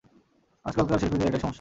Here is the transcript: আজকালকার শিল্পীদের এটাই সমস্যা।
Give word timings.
আজকালকার 0.65 0.99
শিল্পীদের 1.01 1.27
এটাই 1.27 1.31
সমস্যা। 1.33 1.49